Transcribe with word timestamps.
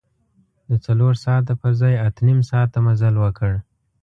د 0.69 0.71
څلور 0.85 1.13
ساعته 1.25 1.53
پر 1.61 1.71
ځای 1.81 1.93
اته 2.07 2.21
نیم 2.27 2.39
ساعته 2.49 2.77
مزل 2.87 3.15
وکړ. 3.19 3.51